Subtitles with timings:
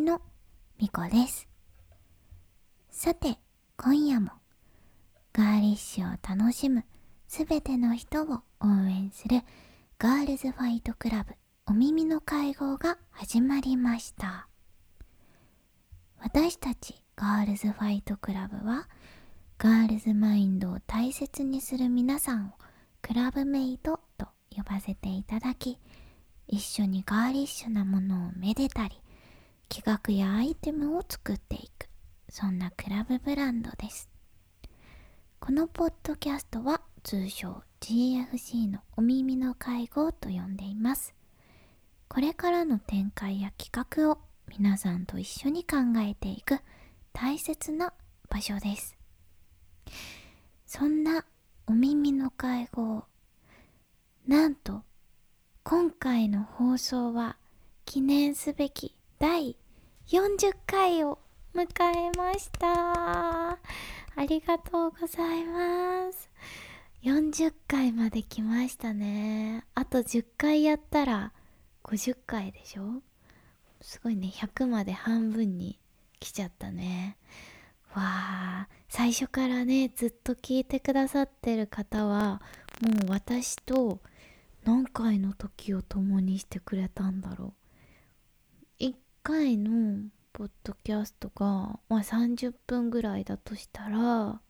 [0.00, 0.20] の
[0.78, 1.48] ミコです。
[2.90, 3.38] さて、
[3.76, 4.30] 今夜も
[5.32, 6.84] ガーリッシュを楽しむ
[7.28, 9.42] すべての人を応援する
[9.98, 11.34] ガールズファイトクラブ
[11.66, 14.48] お耳の会合が始まりました。
[16.18, 18.88] 私たちガールズファイトクラブは
[19.58, 22.50] ガールズマインドを大切にする皆さんを
[23.00, 25.78] クラブメイトと呼ばせていただき
[26.46, 29.00] 一緒にガーリッシュなものをめでたり
[29.74, 31.88] 企画やアイテムを作っていく。
[32.28, 34.10] そんなクラブブランドです。
[35.40, 41.14] このポッドキャストは通称 GFC のお耳の会合と呼んでいます。
[42.06, 43.70] これからの展開や企
[44.04, 46.60] 画を皆さんと一緒に考えていく
[47.14, 47.94] 大切な
[48.28, 48.94] 場所です。
[50.66, 51.24] そんな
[51.66, 53.04] お耳の会合
[54.26, 54.82] なんと
[55.62, 57.38] 今回の放送は
[57.86, 59.56] 記念すべき第
[60.12, 61.18] 40回を
[61.54, 61.64] 迎
[61.96, 63.52] えました。
[63.52, 63.58] あ
[64.28, 66.28] りがとうございます。
[67.02, 69.64] 40回まで来ましたね。
[69.74, 71.32] あと10回やったら
[71.84, 73.00] 50回でしょ？
[73.80, 74.28] すごいね。
[74.28, 75.78] 100まで半分に
[76.20, 77.16] 来ちゃったね。
[77.94, 78.68] わあ。
[78.90, 82.42] 最初からねずっと聞いてくださってる方は
[82.82, 83.98] もう私と
[84.64, 87.52] 何回の時を共にしてくれたんだろう。
[89.22, 94.40] 回のポッドキャストが、まあ、30分ぐらいだとしたら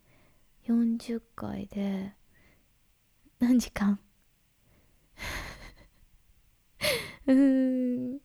[0.67, 2.13] 40回で
[3.39, 3.99] 何時間？
[7.27, 8.19] うーん。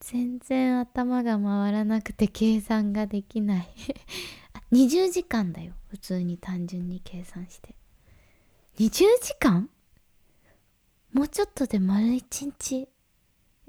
[0.00, 3.68] 全然頭が回らなくて計算ができない。
[4.72, 5.74] 20時間だよ。
[5.88, 7.74] 普通に単純に計算して。
[8.78, 8.88] 20
[9.20, 9.68] 時間？
[11.12, 12.88] もうちょっとで丸一日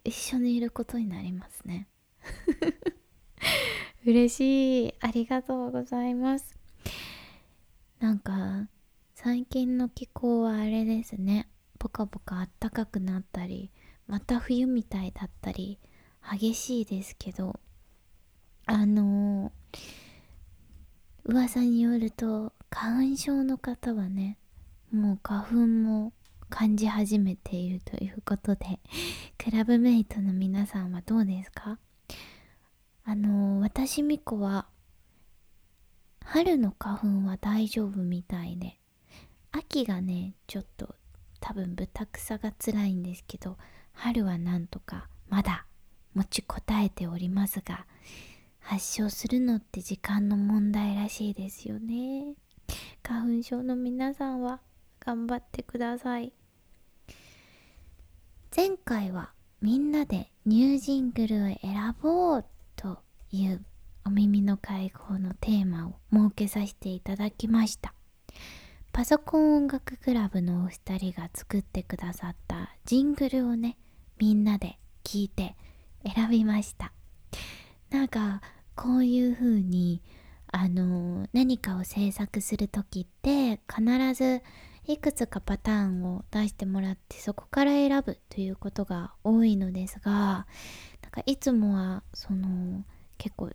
[0.03, 1.87] 一緒にいることになりますね。
[4.05, 4.93] 嬉しい。
[4.99, 6.57] ありがとうございます。
[7.99, 8.67] なんか
[9.15, 11.49] 最近の気候はあれですね。
[11.79, 13.71] ポカポカあったかくなったり
[14.07, 15.79] また冬みたいだったり
[16.27, 17.59] 激しいですけど
[18.65, 19.79] あのー、
[21.25, 24.37] 噂によると花粉症の方はね
[24.91, 26.13] もう花粉も
[26.49, 28.79] 感じ始めているということで
[29.37, 31.77] クラブメイトの皆さんはどうですか？
[33.09, 34.67] あの私みこは
[36.25, 38.81] 春の花粉は大丈夫みたいで
[39.53, 40.93] 秋がねちょっと
[41.39, 43.55] 多分豚草が辛いんですけど
[43.93, 45.65] 春はなんとかまだ
[46.15, 47.85] 持ちこたえておりますが
[48.59, 52.33] 発症するのって時間の問題らしいですよね。
[53.03, 54.59] 花粉症の皆さんは
[54.99, 56.33] 頑張ってください。
[58.53, 59.31] 前回は
[59.61, 62.45] みんなでニュージングルを選ぼう
[63.37, 63.63] いう
[64.05, 67.93] お耳の会合のテーマを設けさせていただきました。
[68.91, 73.77] パソコン音楽クラブのお二人が作ってくださったジングルをね
[74.17, 75.55] みんなで聞いて
[76.15, 76.93] 選びました。
[77.89, 78.41] なんか
[78.75, 80.01] こういう風に
[80.51, 84.41] あの何かを制作する時って必ず
[84.85, 92.85] いくつかパターンを出してもらってそこから選ぶということが多いのですがなんかいつもはその
[93.17, 93.49] 結構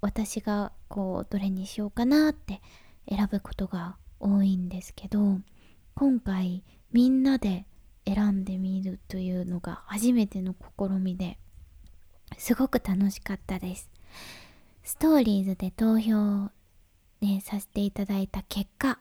[0.00, 2.60] 私がこうどれにしようかなって
[3.08, 5.40] 選ぶことが多いんですけど
[5.94, 6.62] 今回
[6.92, 7.66] みんなで
[8.06, 11.38] 選んでみるというのが初めての試みで
[12.38, 13.90] すごく楽しかったです。
[14.82, 16.50] ストーリーズで投票、
[17.20, 18.98] ね、させていただいた結果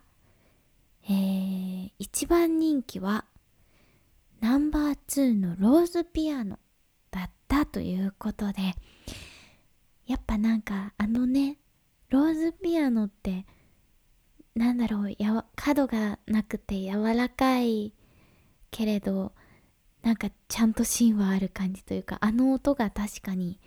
[1.11, 3.25] えー、一番人気は
[4.41, 6.59] ナンバー2のローズピアノ
[7.09, 8.75] だったということで
[10.09, 11.59] やっぱなんかあのね
[12.09, 13.45] ローズピアノって
[14.55, 17.93] なんだろうや角がなくて柔らかい
[18.71, 19.33] けれど
[20.01, 23.59] なんかちゃんと芯はある感じというかあの音が確かに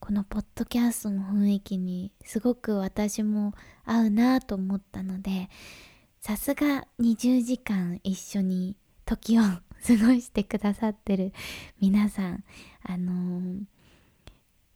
[0.00, 3.54] このポッドキャストの雰囲気にすごく私も
[3.86, 5.48] 合うなと思ったので
[6.20, 9.42] さすが20時間一緒に時を
[9.80, 11.32] 過ごしてくださってる
[11.80, 12.44] 皆さん
[12.82, 13.62] あのー、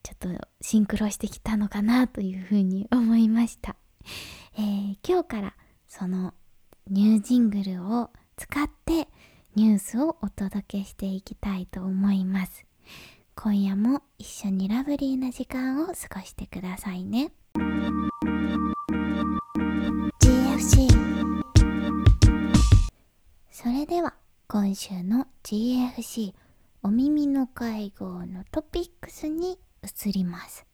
[0.05, 3.75] ちょっとシンクロしてきたのかなというふうに思いました、
[4.57, 5.55] えー、今日から
[5.89, 6.35] その
[6.91, 9.09] ニュージングルを使って
[9.57, 12.67] ニュースをお届けしていきたいと思います。
[13.35, 17.33] 今夜も一緒にラブリーな時間を過ごしてくださいね。
[20.21, 20.89] GFC
[23.51, 24.15] それでは
[24.49, 26.35] 今週の GFC
[26.83, 30.65] お耳の会合のトピックスに移ります。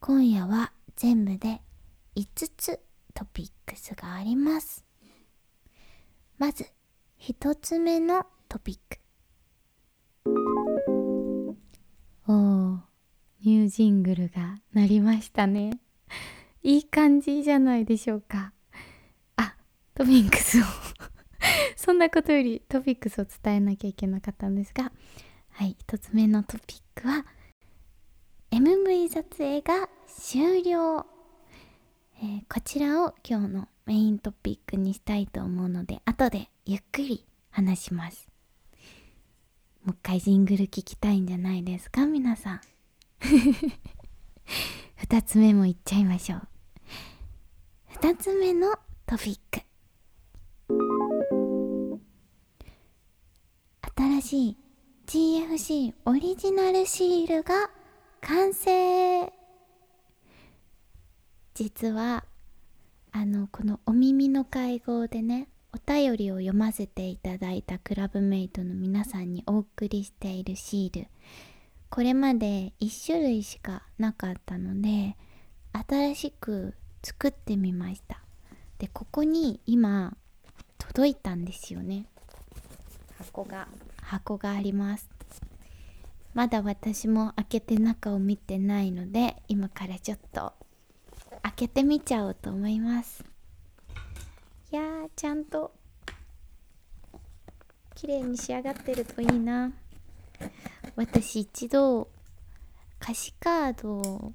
[0.00, 1.62] 今夜は全部で
[2.16, 2.26] 5
[2.56, 2.80] つ
[3.14, 4.84] トピックスがあります。
[6.36, 6.66] まず
[7.20, 8.98] 1つ目のトピック。
[12.26, 12.78] おー
[13.44, 15.78] ニュージングルが鳴りましたね。
[16.62, 18.52] いい感じじゃないでしょうか。
[19.36, 19.54] あ
[19.94, 20.64] トピックスを。
[21.76, 24.90] そんなことよりトピックスを伝えなきゃいけなかったんですが。
[25.50, 27.24] はい1つ目のトピックは
[28.58, 31.06] MV 撮影が終了、
[32.20, 38.28] えー、こちらを今日のメイントピックにしたいと思うので後でゆっくり話します。
[39.84, 42.60] もう一回ジングル聞きたいんじゃないですか皆さん。
[45.06, 46.48] 2つ目もいっちゃいましょう。
[48.00, 48.76] 2つ目の
[49.06, 49.60] トピック。
[54.20, 54.56] 新しい
[55.06, 57.70] GFC オリジナルシールが
[58.20, 59.32] 完成。
[61.54, 62.24] 実は
[63.10, 71.08] あのこのお耳の会合でねお便りを読ませていただいたクラブメイトの皆さんにお送りしているシール。
[71.90, 75.16] これまで1種類しかなかったので
[75.72, 78.20] 新しく作ってみました。
[78.78, 80.16] でここに今
[80.78, 82.06] 届いたんですよね。
[83.18, 83.68] 箱が
[84.02, 85.17] 箱があります。
[86.38, 90.52] まだ私も開けて中を見てないので今からちょっと
[91.42, 93.24] 開けてみちゃおうと思います。
[94.70, 95.72] いやーちゃんと
[97.96, 99.72] 綺麗に仕上がってるといいな。
[100.94, 102.06] 私一度
[103.02, 104.32] 歌詞カード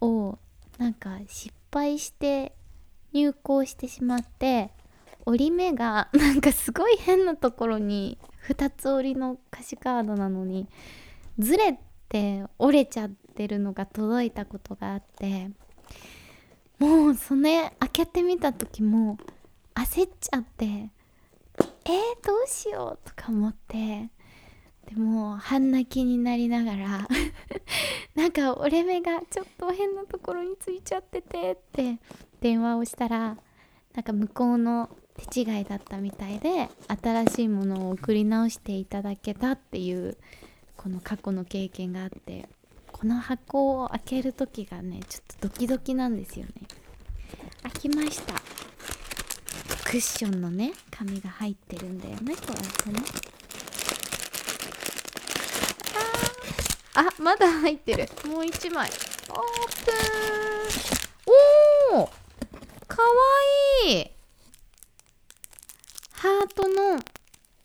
[0.00, 0.38] を
[0.78, 2.52] なんか失敗して
[3.12, 4.72] 入稿してしまって
[5.24, 8.18] 折り目がなんかすごい変なところに
[8.48, 10.68] 2つ折りの歌詞カードなのに
[11.38, 15.50] ずれて折れちゃってるのが届いたことがあって
[16.78, 19.18] もうそれ開けてみた時も
[19.74, 20.90] 焦っちゃって
[21.86, 24.08] えー、どうしようとか思って
[24.86, 27.08] でも半泣きになりながら
[28.14, 31.98] なんか折れ目がちょっと変なところについちゃっててって
[32.40, 33.36] 電話をしたら
[33.94, 36.68] なんか向こうの手違いだったみたいで
[37.02, 40.16] 新しいものを送り直していただけたっていう
[40.76, 42.48] この過去の経験があって
[42.92, 46.52] この箱を開ける時がねちょっとドキドキなんですよね。
[47.62, 48.34] 開きました。
[49.84, 53.00] クッションのね紙が入ってるんだよねこうやってね。
[56.96, 58.08] ああまだ入ってる。
[58.28, 58.88] もう一枚。
[58.88, 59.36] オー
[59.84, 59.92] プ
[61.96, 61.96] ン。
[61.96, 62.06] おお
[62.86, 63.08] かわ
[63.86, 64.13] いい。
[66.24, 66.98] ハートの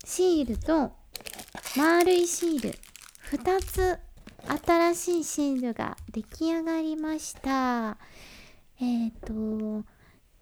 [0.04, 0.92] シールと
[1.78, 2.78] 丸いシール。
[3.32, 3.98] 2つ
[4.66, 7.96] 新しいシールが出来上がりました。
[8.78, 9.86] えっ、ー、と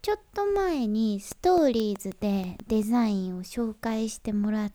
[0.01, 4.69] ちょっと前にストーリーズでデザインを紹介してもら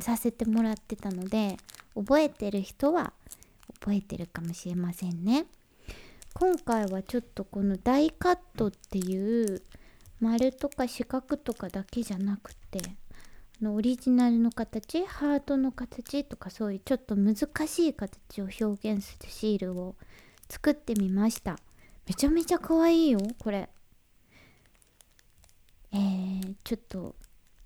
[0.00, 1.58] させてもらってたので
[1.94, 3.12] 覚えてる人は
[3.78, 5.46] 覚えてるかもしれませんね。
[6.34, 9.62] 今回はちょっとこのダイカットっていう
[10.18, 12.80] 丸とか四角とかだけじゃなくて
[13.62, 17.36] のオリジナルの形ハートの形とかそういうちょっと難
[17.66, 19.96] しい形を表現するシールを
[20.48, 21.58] 作ってみました。
[22.06, 23.68] めちゃめちゃ可愛いよこれ。
[25.92, 27.14] えー、ちょっと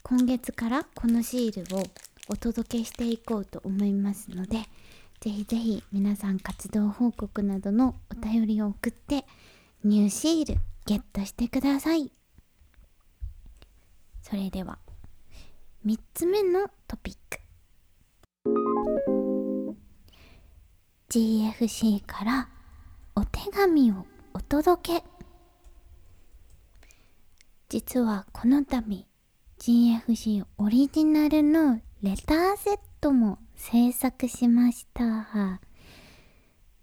[0.02, 1.82] 今月からこのシールを
[2.28, 4.58] お届けしていこうと思いますので
[5.20, 9.24] ぜひぜひ皆さん活動報告などのお便りを送って
[9.82, 12.10] ニューシールゲットしてください。
[14.22, 14.83] それでは。
[15.86, 17.38] 3つ目のトピック。
[21.10, 22.48] GFC から
[23.14, 25.04] お手紙をお届け。
[27.68, 29.06] 実はこの度
[29.58, 35.60] GFC オリジナルのレターセットも制作しました。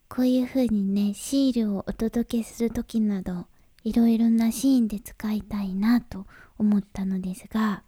[0.09, 3.47] こういう風にねシールをお届けする時など
[3.83, 6.27] いろいろなシーンで使いたいなと
[6.59, 7.81] 思ったのですが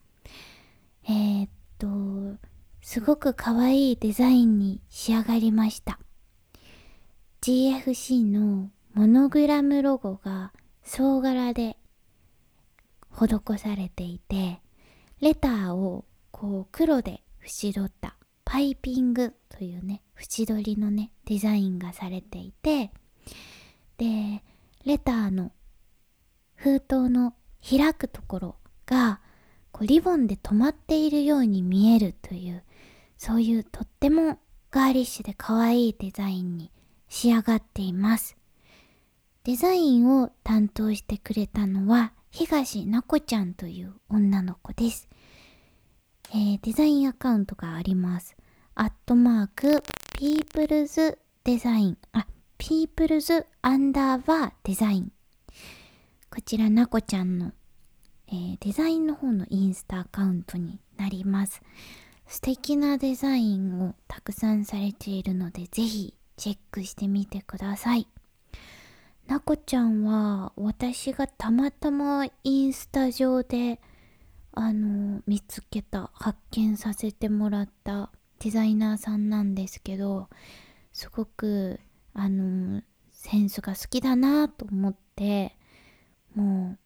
[1.06, 2.38] えー、っと
[2.82, 6.00] すごく可愛いデザインに仕上がりました。
[7.42, 11.78] GFC のモノグラムロゴが総柄で
[13.12, 14.62] 施されていて
[15.20, 22.92] レターをこう黒で縁取ったパイピングというね縁取りのねデザインがされていて
[23.98, 24.44] で
[24.86, 25.52] レターの
[26.56, 27.34] 封筒の
[27.68, 28.56] 開くところ
[28.86, 29.22] が
[29.74, 32.64] こうリボンで止まっているように見えるという
[33.18, 34.40] そういうとっても
[34.72, 36.72] ガーリッシュで可愛いデザインに
[37.10, 38.38] 仕上がっています。
[39.44, 45.10] デザインを担当してくれたのは東なこちゃんという女の子です。
[46.32, 48.36] えー、デザインアカウントがあります。
[48.74, 49.84] アットマーク、
[50.18, 52.26] ピープルズデザイン、あ、
[52.58, 55.12] ピープルズアンダーバーデザイン。
[56.32, 57.52] こちらなこちゃんの、
[58.28, 61.62] えー、デザインの方のインスタアカウントになります。
[62.28, 68.08] 素敵なデザインをたくさんされているので、ぜひチェックしてみてください。
[69.28, 73.80] なこちゃんは私がたまたまインスタ上で
[74.52, 80.28] あの見つけた発見させてもらったデザイナーさんなんですけど
[80.92, 81.80] すごく
[82.14, 85.56] あのセンスが好きだなと思って
[86.36, 86.83] もう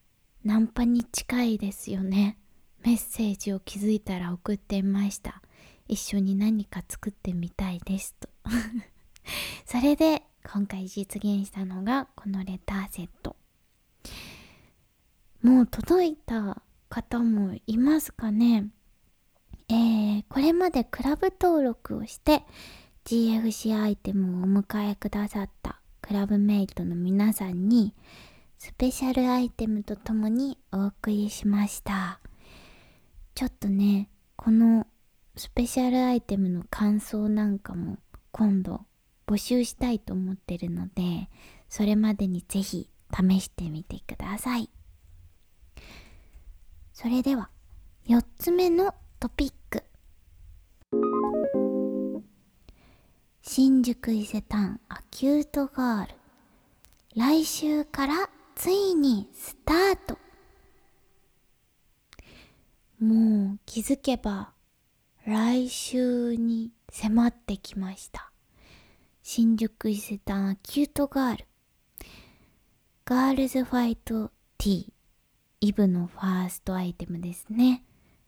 [0.48, 2.38] ナンパに近いですよね。
[2.82, 5.42] メッセージを気づいたら送ってみました。
[5.90, 8.30] 一緒に何か作ってみたいですと。
[9.68, 13.36] それで今回実現したのがこのレターセット。
[15.42, 18.70] もう届いた方もいますかね？
[19.68, 22.46] えー、これまでクラブ登録をして
[23.04, 27.94] GFC アイテムをお迎えくださったクラブメイトの皆さんに
[28.60, 32.20] スペシャルアイテムとともにお送りしました。
[33.36, 34.88] ちょっとねこの
[35.36, 38.00] スペシャルアイテムの感想なんかも
[38.32, 38.82] 今度
[39.28, 41.30] 募集したいと思ってるので
[41.70, 44.70] それまでにぜひ試してみてください。
[46.94, 47.50] それでは
[48.08, 49.84] 4つ目のトピック。
[53.44, 56.16] 新宿伊勢丹アキュートガール。
[57.16, 60.18] 来週からついにスタート
[63.00, 64.52] もう気づけば
[65.26, 68.32] 来週に迫ってきました
[69.22, 71.46] 新宿伊勢丹アキュートガール
[73.06, 74.92] ガールズファイトティー
[75.60, 77.84] イブのファーストアイテムですね。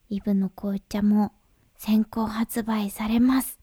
[0.09, 1.31] イブの紅茶も
[1.77, 3.59] 先行発売されます。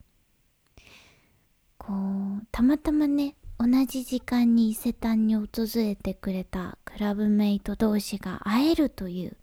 [1.77, 9.37] こう、たまたまね、同じ時間に伊勢丹に訪れてくれたクラブメイト同士が会えるという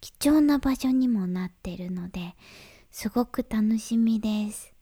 [0.00, 2.34] 貴重な場所にもなってるので、
[2.90, 4.72] すごく楽しみです。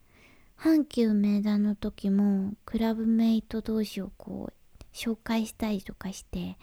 [0.57, 6.57] 阪急名田の時もクラブメイト同士をこう紹介したりとかして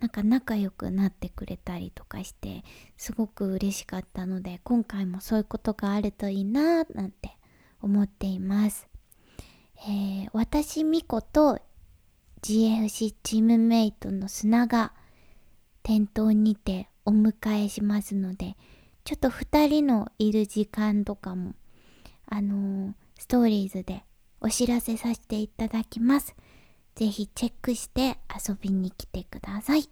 [0.00, 2.64] なんか仲良くなってくれたりとかして
[2.96, 7.36] すごく嬉しかったので今回もそういうことがあるといいなーなんて
[7.80, 8.87] 思っています。
[9.86, 11.58] えー、私ミコと
[12.42, 14.92] GFC チームメイトの砂が
[15.82, 18.56] 店頭にてお迎えしますので
[19.04, 21.54] ちょっと2人のいる時間とかも
[22.26, 24.04] あのー、ストーリーズで
[24.40, 26.36] お知らせさせていただきます。
[26.94, 29.88] ぜひチェックして遊びに来てください。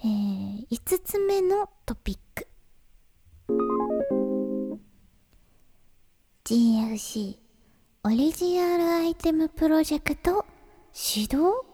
[0.00, 2.46] えー、5つ目のトピック。
[6.44, 7.45] GFC
[8.06, 10.46] オリジナルアイテムプロジェクト？
[10.92, 11.66] 始動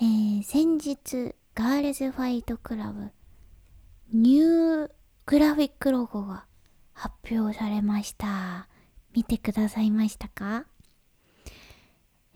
[0.00, 3.10] えー、先日ガールズファイトクラブ
[4.12, 4.90] ニュー
[5.26, 6.44] グラフィックロゴが
[6.92, 8.68] 発表されました。
[9.12, 10.66] 見てくださいましたか？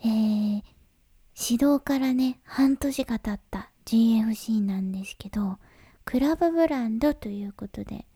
[0.01, 0.63] えー、
[1.39, 5.59] 指導からね、半年が経った GFC なんですけど、
[6.05, 8.07] クラブブランドということで、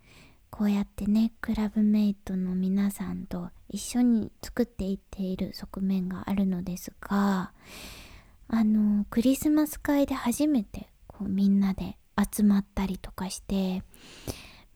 [0.57, 7.51] こうやってね、クラブメイトの皆さんと一緒に作っていっている側面があるのですが、
[8.47, 11.97] あの、クリスマス会で初めてこうみんなで
[12.33, 13.83] 集まったりとかして、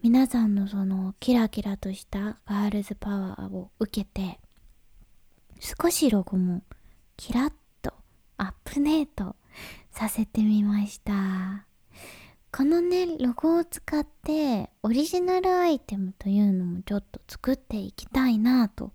[0.03, 4.41] 皆さんのそのキラキラとしたガールズパワーを受けて
[5.61, 6.63] 少しロゴも
[7.17, 7.93] キラッと
[8.37, 9.37] アップデート
[9.93, 11.68] させてみました。
[12.51, 18.93] このねロゴを使ってオリジナルアイテムというのもちょっと作っていきたいなと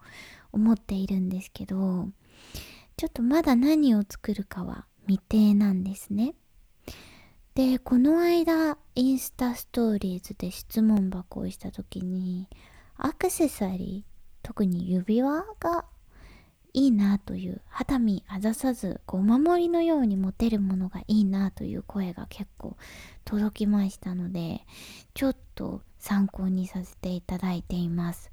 [0.52, 2.10] 思っているんですけど
[2.98, 6.36] ちょっとまだ何を作るかは未定なんですね。
[7.56, 12.50] でこの間インスタストーリーズで質問箱をした時に
[12.98, 15.86] アクセサリー特に指輪が
[16.74, 22.76] いいなという肌身あざさずお守りのように持てるものがいいなという声が結構
[23.26, 24.66] 届きましたので
[25.14, 28.32] ちょっと参考にさせていただいています。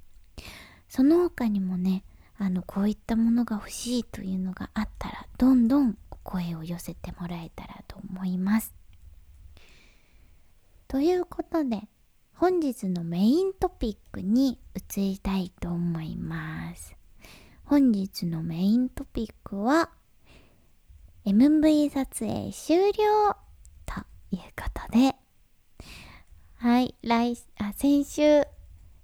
[0.89, 2.05] その他にもね
[2.39, 8.75] あのこういったものが欲しいというのがあったらどんどん声を寄せてもらえたらと思います。
[10.89, 11.89] ということで
[12.35, 17.00] 本日のメイントピックに移りたいと思います。
[17.71, 19.91] 本日のメイントピックは
[21.25, 23.37] MV 撮影終了
[23.87, 24.01] と
[24.33, 25.15] いうことで。
[26.57, 28.43] はい来あ先週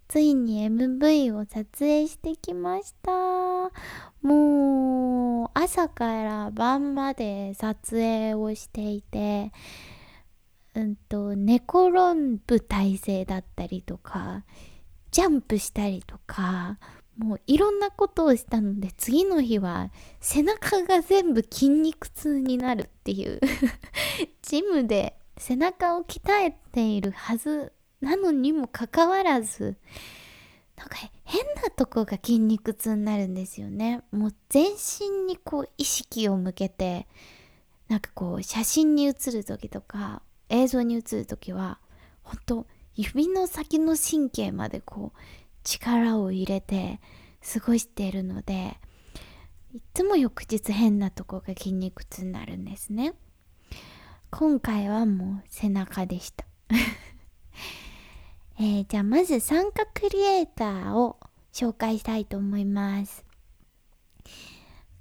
[0.08, 3.12] ついに MV を撮影してきました。
[4.20, 9.52] もう朝から晩まで撮影をしていて
[10.74, 11.92] うんと寝転
[12.44, 14.42] ぶ体勢だったりとか
[15.12, 16.80] ジャンプしたりとか
[17.16, 23.40] もういろんなことをしたので次の日は背中が全部筋肉痛になるっていう。
[24.42, 29.76] ジムで背中を鍛えているはずなのにもかかわらず
[30.76, 34.02] なんか変なとこが筋肉痛になるんですよね。
[34.12, 37.06] もう全身にこう意識を向けて
[37.88, 41.80] なんかこう写真に写る時とか映像に映る時は
[42.22, 45.18] 本当指の先の神経までこう
[45.66, 47.00] 力を入れて
[47.52, 48.78] 過ごしているので
[49.74, 53.14] いつも翌日変なとこが筋肉痛になるんですね。
[54.30, 56.46] 今回はもう背中でした。
[58.58, 61.18] えー、じゃあまず参加クリエイターを
[61.52, 63.24] 紹介したいと思います。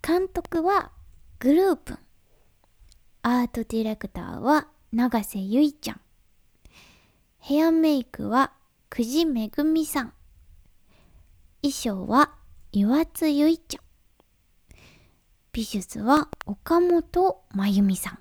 [0.02, 0.92] 監督は
[1.40, 1.98] グループ。
[3.22, 6.02] アートディレクターは永瀬ゆいちゃん。
[7.40, 8.52] ヘアメイクは
[8.90, 10.15] 久慈めぐみさん。
[11.66, 12.32] 衣装は
[12.72, 13.84] 岩津ゆいちゃん
[15.52, 18.20] 美術は岡本真由美さん。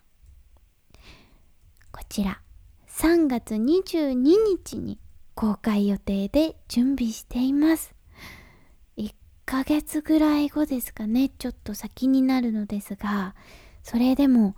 [1.93, 2.41] こちら
[2.89, 4.99] 3月22日に
[5.35, 7.95] 公開予定で準備しています。
[8.97, 9.13] 1
[9.45, 11.29] ヶ月ぐらい後ですかね。
[11.29, 13.35] ちょっと先になるのですが
[13.83, 14.57] それでも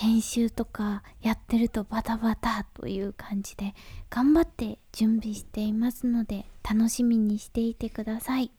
[0.00, 3.74] 編集とかやってるとバタバタという感じで
[4.08, 8.50] 頑張って準備していますので楽しみにしていてください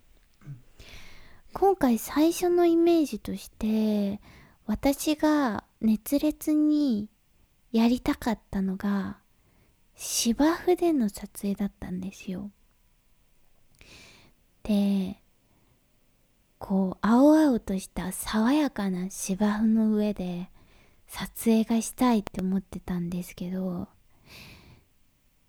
[1.52, 4.22] 今回最初のイメージとして
[4.68, 7.10] 私が熱烈に
[7.72, 9.18] やりたかったのが
[9.96, 12.52] 芝生での撮影だったんですよ。
[14.62, 15.20] で
[16.60, 20.52] こう青々とした爽やかな芝生の上で
[21.12, 23.90] 撮影がしたいって思ってたんですけど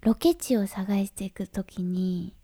[0.00, 2.34] ロケ地を探していく時に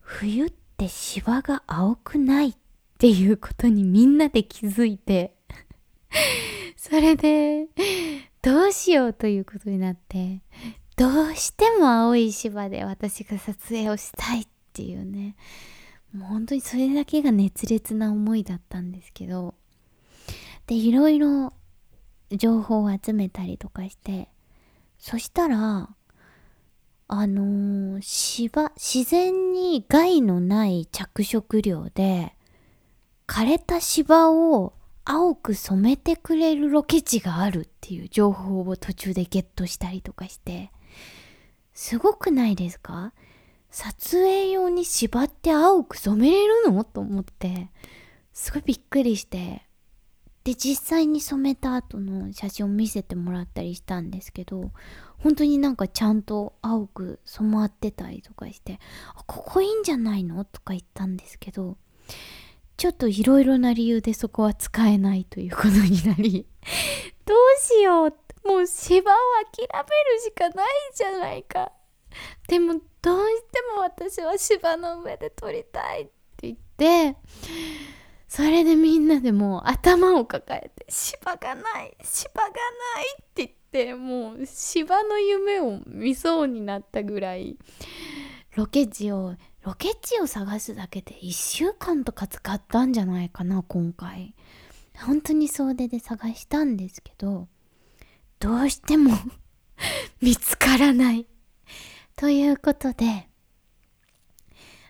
[0.00, 2.54] 冬って芝が青くないっ
[2.98, 5.34] ていうことにみんなで気づいて
[6.76, 7.68] それで
[8.40, 10.40] どうしようということになって
[10.96, 15.36] どうしても青い芝で私が撮影をしたいっていうね
[16.14, 19.54] もう本当にそれだけが熱烈な思いだったんですけど
[20.66, 21.52] でいろいろ
[22.32, 24.28] 情報を集めたりとかして
[24.98, 25.88] そしたら
[27.08, 32.34] あのー、芝自然に害のない着色料で
[33.26, 40.70] 枯れた芝を青く染めてくれるロケ地があるっていう情報を途中でゲットしたりとかして
[41.72, 43.12] すごくないですか？
[43.70, 46.84] 撮影用に縛って青く染めれるの？
[46.84, 47.70] と思って、
[48.32, 49.62] すごいびっくりして、
[50.44, 54.72] で、実際に染めた後の写真を見せてもらったりしたんですけど、
[55.18, 58.78] 本当になんかちゃんと青く染まってたりとかして、
[59.14, 61.76] あ、ここいいんじゃないのとか言ったんですけど、
[62.76, 66.46] ちょっといろいろな理由でそこは使えないということになり、
[67.26, 68.14] どうしよう。
[68.42, 69.14] もう芝を
[69.52, 71.72] 諦めるしかないじゃないか。
[72.48, 77.16] でもどうしても私は芝の上で撮りたいって言って
[78.30, 82.54] それでみんなでもう頭を抱えて芝がない芝がない
[83.20, 87.58] って言ってもう芝の夢を見そうになったぐらい
[88.54, 94.34] ロケ地をロケ地を探すだけで1週間とか使ったんじゃないかな今回
[94.96, 97.48] 本当に総出で探したんですけど
[98.38, 99.10] どうしても
[100.22, 101.26] 見つからない。
[102.16, 103.28] ということで、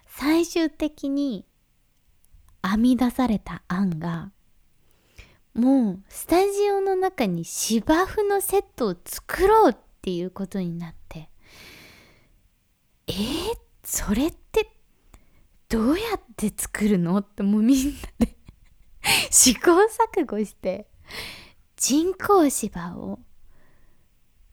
[0.07, 1.46] 最終的に
[2.62, 4.33] 編み出された案が、
[5.55, 11.29] もうスタジオの中に芝生のセットを作ろうっていうことになって、
[13.09, 13.14] えー、
[13.83, 14.70] それって
[15.68, 17.18] どうやって作るの？
[17.18, 18.37] ってもうみんなで
[19.31, 19.73] 試行
[20.16, 20.88] 錯誤して
[21.77, 23.18] 人工芝を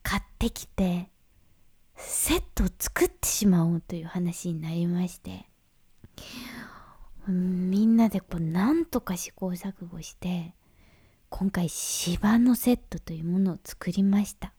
[0.02, 1.12] 買ってきて
[1.96, 5.50] セットを作ってしまおうという話になりまして。
[7.32, 10.54] みんなでこうなんとか試行錯誤して
[11.30, 14.54] 今回芝のセットというものを作りました。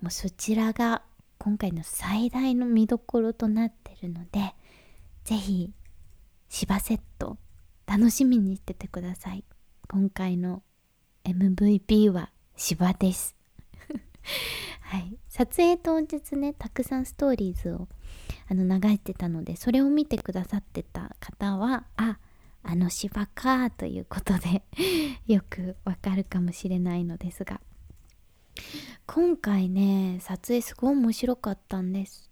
[0.00, 1.02] もうそちらが
[1.38, 4.54] 今回の最大の見どころとなってるので
[5.24, 5.72] 是非
[6.48, 7.38] 芝セット
[7.86, 9.44] 楽しみにしててください。
[9.88, 10.62] 今回の
[11.24, 13.34] MVP は芝です。
[14.82, 15.18] はい。
[15.28, 17.88] 撮影当日ねたくさんストーリーズを
[18.50, 22.18] あの流してたのでそれを見てくださってた方はあ
[22.62, 24.64] あの芝かということで
[25.32, 27.60] よくわかるかもしれないのですが
[29.06, 32.28] 今回ね撮影すごい面白かったんです。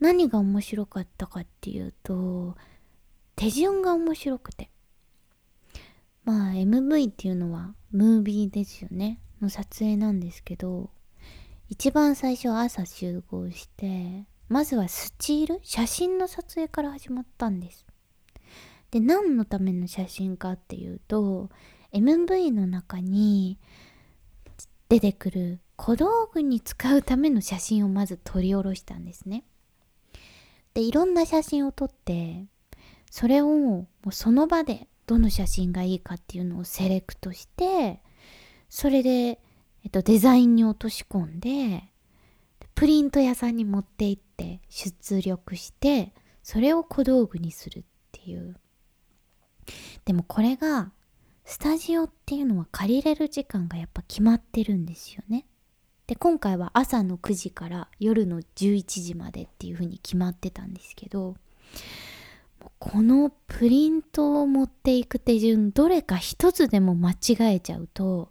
[0.00, 2.56] 何が面白かったかっていうと
[3.36, 4.70] 手順が面白くて。
[6.24, 9.20] まあ MV っていうのはムービーですよね。
[9.42, 10.90] の撮影なんですけど
[11.68, 15.60] 一番最初朝集合してまずはスチール？
[15.62, 17.84] 写真の撮影から始まったんです。
[18.90, 21.50] で何のための写真かっていうと
[21.92, 23.58] MV の中に
[24.88, 29.44] 出てくる小道具に使うための写真をまず撮り下ろしたんですね。
[30.74, 32.46] でいろんな写真を撮って
[33.10, 38.00] それをもうその場でどの写真がいいかっていうのをセレクトして
[38.68, 41.88] それで、えっと、デザインに落とし込んで
[42.74, 47.82] プリント屋さんに持って行って出力してそれを小道具にするっ
[48.12, 48.56] ていう。
[50.04, 50.92] でもこれが
[51.44, 55.46] スタジオっていうのは借りれる時間がやっぱ決まってるんですよね。
[56.06, 61.36] で今回は朝の9時から夜の11時までっていう風に決まってたんですけど
[62.78, 68.30] このプリントを持っていく手順どれか一つでも間違えちゃうと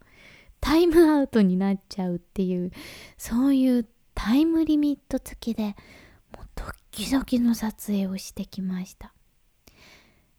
[0.62, 2.72] タイムアウトになっちゃうっていう
[3.18, 5.76] そういうタイムリミット付きで
[6.36, 9.14] もうドキドキの撮影をしてきました。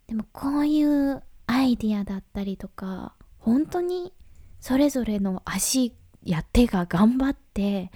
[0.07, 4.13] でもこういうアイディアだったりとか本当に
[4.61, 7.91] それぞれの足や手が頑張って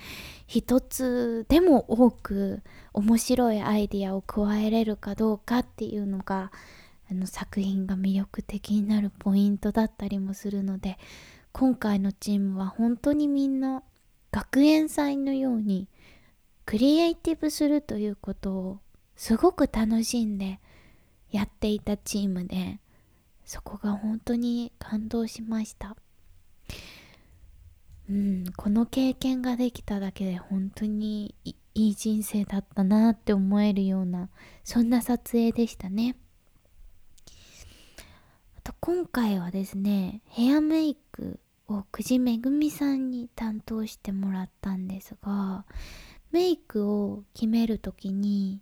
[0.46, 2.62] 一つでも多く
[2.92, 6.52] 面白いアイディアを加えれるかどうかっていうのが
[7.10, 10.98] あの作品が魅力的になるポイントだったりもするので
[11.52, 13.82] 今回のチームは本当にみんな
[14.30, 15.88] 学園祭のように
[16.66, 18.80] クリエイティブするということを
[19.16, 20.60] すごく楽しんで
[21.30, 22.78] やっていたチームで
[23.44, 25.96] そこが本当に感動しました。
[28.10, 34.30] うんこの経験ができただけで本当にいい人生だったなって思えるような
[34.64, 36.16] そんな撮影でしたね。
[38.56, 45.64] あと今回はですねヘアメイクを久慈めぐみさんに担当してもらったんですが
[46.32, 48.60] メイクを決める時に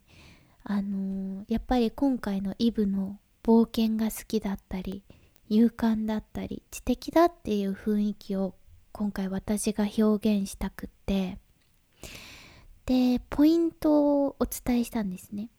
[0.64, 5.04] あのー、やっぱり今回のイブの冒険が好きだったり
[5.48, 8.56] 勇敢だったり知的だっていう雰囲気を
[8.90, 11.38] 今回私が表現したくって
[12.86, 15.50] でポイントをお伝えしたんですね。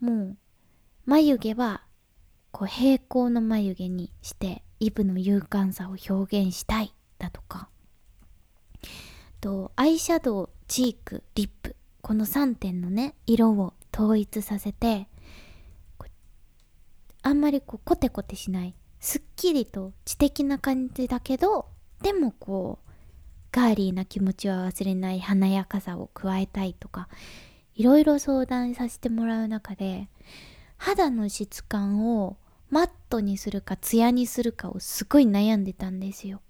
[0.00, 0.36] もう
[1.06, 1.82] 眉毛は
[2.50, 7.68] こう平行の眉毛にしてイブの勇敢さを表現したいだとか。
[9.40, 11.76] とアイシャドウチークリップ。
[12.00, 15.08] この3点のね色を統一させて
[17.22, 18.74] あんまりこうコテコテしない。
[19.00, 21.66] すっきりと知的な感じだけど
[22.02, 22.90] でもこう
[23.52, 27.08] ガーリーな気持ちは忘れない華やかさを加えたいとか
[27.74, 30.08] いろいろ相談させてもらう中で
[30.78, 32.38] 肌の質感を
[32.74, 36.40] マットにするかツヤにするかをすごい悩んでたんですよ。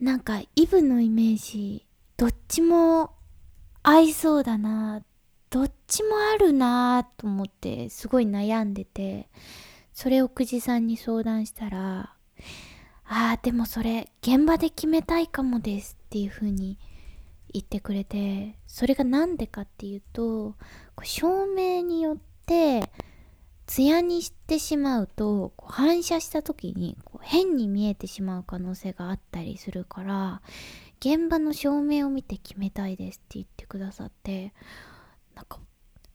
[0.00, 1.84] なんかイブのイメージ
[2.16, 3.10] どっちも
[3.82, 5.02] 合いそうだな
[5.50, 9.28] どっちもあるなと思ってすごい悩んでて
[9.92, 12.14] それを久慈さんに相談したら
[13.04, 16.78] ああでもそれ現場で決めたいかもですっていう風に
[17.52, 20.54] 言ってくれてそれが何でかっていうと
[21.02, 22.88] 照明によって
[23.66, 30.40] 艶にしてしまうとこう反射した時にこう変に見えてしまう可能性があったりするから
[31.00, 34.54] 現場の照明を見て決めたいですって言ってくださって
[35.34, 35.58] なんか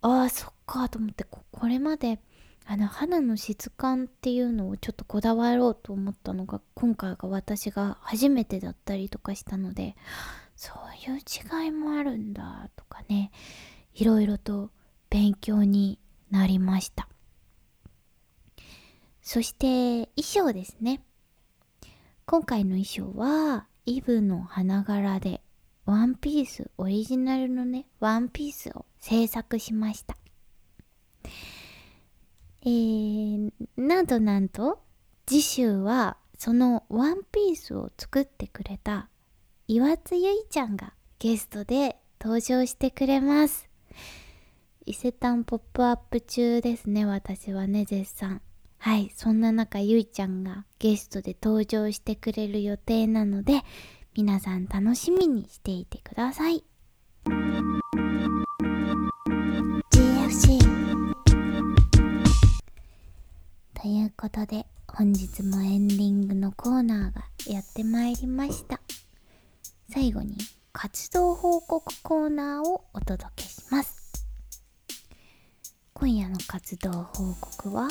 [0.01, 2.19] ああそっかと思ってこれまで
[2.65, 9.95] あの肌の質感っていうのをちょっとこだわろうと思ったのが今回が私が初めてだったりとかしたので
[10.55, 13.31] そういう違いもあるんだとかね
[13.93, 14.71] いろいろと
[15.09, 17.10] 勉強になりました。
[19.21, 21.01] そして衣装ですね。
[22.25, 25.41] 今回の衣装はイブの花柄で
[25.85, 30.15] ワンピースオリジナルのねワンピースを制作しました。
[32.63, 34.81] えー、なんとなんと
[35.25, 39.09] 次週はそのワンピースを作ってくれた
[39.67, 43.69] 岩津ゆいちゃんがゲストで登場してくれます。
[44.85, 48.41] 伊勢丹ポップアップ中ですね私はね絶賛。
[48.83, 53.61] はいそんな中ゆいちゃんがゲストで登場してくれる予定なので
[54.15, 56.63] 皆さん楽しみにしていてください。
[59.91, 60.57] GFC
[63.79, 68.81] ということで本日もエンディングのコーナーがやってまいりました。
[69.91, 70.35] 最後に
[70.73, 74.11] 活動報告コーナーをお届けします。
[75.93, 77.87] 今夜の活動報告は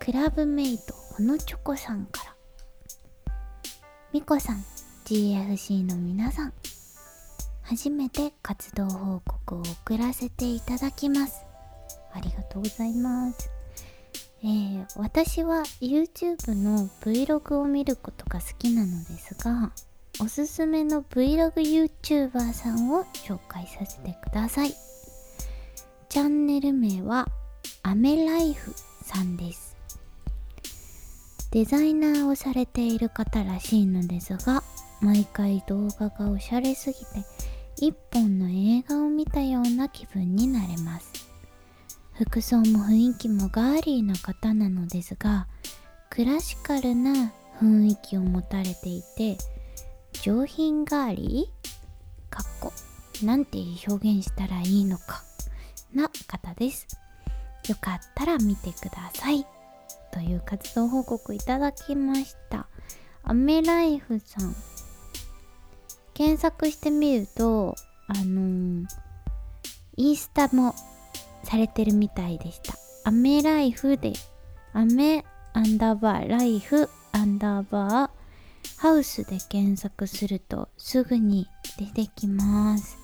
[0.00, 2.34] クラブメイトほのチョコさんから。
[4.12, 4.64] みこさん
[5.04, 6.52] GFC の皆さん。
[7.62, 11.44] 初めて活動報告を送らせていただきます。
[12.12, 13.50] ありがとうございます。
[14.42, 19.72] えー、私は YouTube の Vlog を見ることが好きなのですが
[20.20, 24.74] おすすめの VlogYouTuber さんを紹介させてください。
[26.08, 27.26] チャンネル名は
[27.82, 29.65] アメライフさんです。
[31.56, 34.62] デザイナーをされている方らしいのですが
[35.00, 37.06] 毎回動画がおしゃれすぎて
[37.80, 41.30] 一本の映画を見たような気分になれます
[42.12, 45.46] 服装も雰囲気もガーリーな方なのですが
[46.10, 49.38] クラシカルな雰囲気を持たれていて
[50.20, 52.28] 上品ガーリー？
[52.28, 52.70] かっこ
[53.24, 53.56] なんて
[53.88, 55.22] 表現したらいいのか
[55.94, 56.86] な方です。
[57.66, 59.46] よかったら見てください。
[60.16, 62.68] という活動報告いただきました。
[63.22, 64.56] アメライフさん。
[66.14, 67.74] 検索してみると、
[68.08, 68.86] あのー、
[69.98, 70.74] インスタも
[71.44, 72.72] されてるみたいでした。
[73.04, 74.14] アメライフで、
[74.72, 78.10] アメアンダーバーライフアンダーバー
[78.78, 81.46] ハウスで検索するとすぐに
[81.78, 82.96] 出てきます。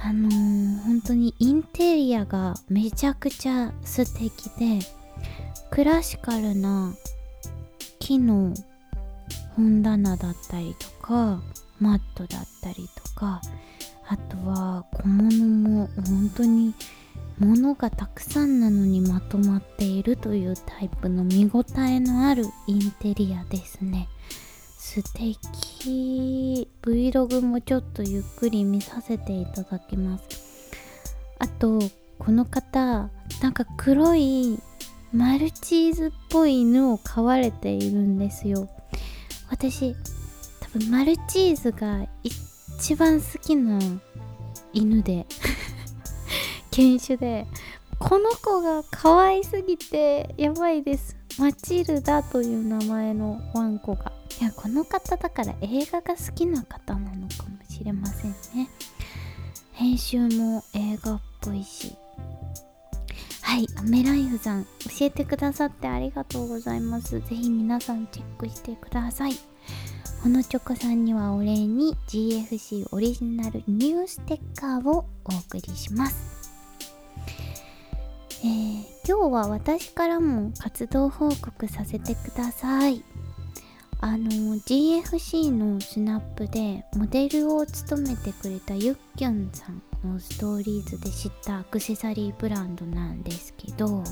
[0.00, 5.01] あのー、本当にインテリアがめちゃくちゃ素敵で
[5.72, 6.92] クラシカルな
[7.98, 8.52] 木の
[9.56, 11.40] 本棚だったりとか
[11.80, 13.40] マットだったりとか
[14.06, 16.74] あとは小物も本当に
[17.38, 24.08] 物がたくさんなのにまとまっているというタイプの見応えのあるインテリアですね。
[24.76, 30.70] 素敵 Vlog もちょっとゆっくり見させていただきます
[31.38, 31.78] あと
[32.18, 33.08] この方
[33.40, 34.58] なんか黒い
[35.12, 38.68] マルチーズっぽい犬を飼われているんですよ。
[39.50, 39.94] 私
[40.60, 43.78] 多分マルチーズが一番好きな
[44.72, 45.26] 犬で
[46.72, 47.46] 犬種で
[47.98, 51.14] この子が可愛すぎてやばいです。
[51.38, 54.12] マチルダという名前のワンコが。
[54.40, 58.70] いやこの方だから映画が好きな方なのかもしれませんね。
[59.72, 61.96] 編集も映画っぽいし。
[63.52, 64.70] はいアメライフさん教
[65.02, 67.20] えてくださってありがとうございます。
[67.20, 69.34] ぜひ皆さんチェックしてください。
[70.22, 76.50] ほのチョコさんにはお礼に GFC オリジナルニューステッカーをお送りします。
[78.42, 83.04] えー、今日は私からも活動報告させてください。
[84.00, 89.82] あの GFC のスナップでモデルを務めてくれたゆっきゅんさん。
[90.06, 94.02] のストーリーズで知ったアクセサリーブランドなんですけど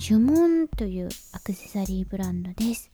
[0.00, 2.90] 呪文というアクセサリーブランドです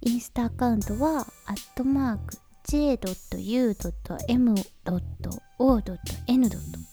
[0.00, 2.36] インスタアカウントはアットマーク
[2.68, 3.74] j.u.m.o.n.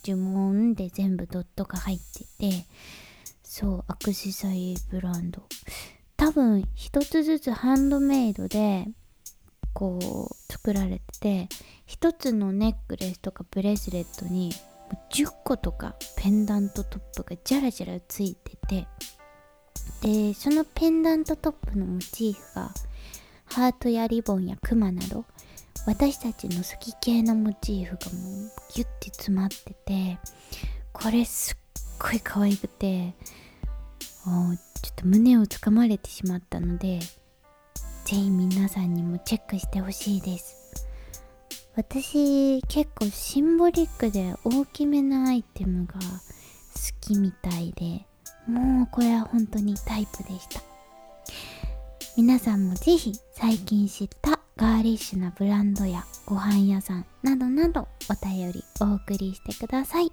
[0.05, 2.65] 呪文で全部ドットが入ってて
[3.43, 5.43] そうアクセサリーブランド
[6.17, 8.87] 多分一つずつハンドメイドで
[9.75, 11.49] こう作られてて
[11.85, 14.51] 一つのネックレスとかブレスレットに
[15.11, 18.87] 10個とかペンダントトップがジャラジャラついてて
[20.01, 22.71] でそのペンダントトップのモチーフが
[23.45, 25.25] ハートやリボンやクマなど
[25.85, 30.17] 私たちの好き系のモチーフがもうギュッて詰まってて
[30.93, 31.57] これすっ
[31.99, 33.13] ごい可愛くて
[34.23, 34.31] ちょ
[34.91, 36.99] っと胸をつかまれてしまったので
[38.05, 40.55] ぜひ皆さんにもチェックしてほしいです。
[41.75, 45.99] 私結構シンボリックで大きめなアイテムが好
[47.01, 48.05] きみたいで
[48.47, 50.61] もうこれは本当にタイプでした。
[52.15, 60.11] 皆さんもぜひ最近知ったガーリッシュなブランドやご飯屋さんなどなどお便りお送りしてください。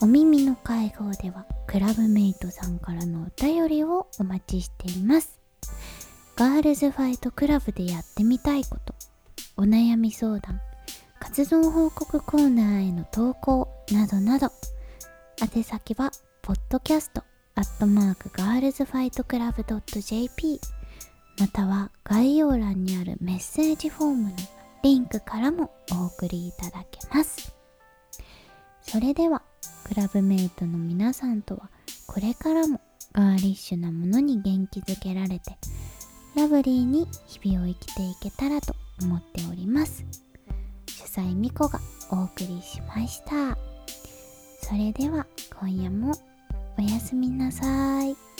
[0.00, 5.41] お耳の会合ではクラブメイトさんからのお便りをお待ちしています。
[6.36, 8.94] ガールズファイトクラブでやってみたいこと。
[9.56, 10.60] お悩み相談。
[11.20, 14.50] 活動報告コーナーへの投稿などなど。
[15.40, 17.22] 宛先はポッドキャスト
[17.54, 20.60] アットマークガールズファイトクラブ .jp
[21.38, 24.36] または概要欄にあるメッセージフォームの
[24.82, 27.54] リンクからもお送りいただけます。
[28.80, 29.42] それでは
[29.84, 31.70] クラブメイトの皆さんとは
[32.06, 32.80] これからも
[33.12, 35.56] ガーリッシュなものに元気づけられて
[36.36, 40.04] ラブリーに日々を生きていけたらと思っております
[40.86, 43.56] 主催みこがお送りしました
[44.62, 45.26] それでは
[45.60, 46.14] 今夜も
[46.78, 48.31] おやすみなさい。